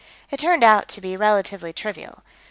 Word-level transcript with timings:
It 0.31 0.39
turned 0.39 0.63
out 0.63 0.87
to 0.87 0.99
be 0.99 1.15
relatively 1.15 1.71
trivial. 1.73 2.23